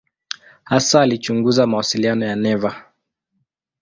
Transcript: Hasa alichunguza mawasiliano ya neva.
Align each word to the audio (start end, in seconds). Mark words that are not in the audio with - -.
Hasa 0.63 1.01
alichunguza 1.01 1.67
mawasiliano 1.67 2.25
ya 2.25 2.35
neva. 2.35 2.85